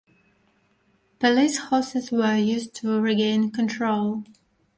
Police 1.19 1.59
horses 1.59 2.11
were 2.11 2.35
used 2.35 2.73
to 2.77 2.89
regain 2.99 3.51
control. 3.51 4.23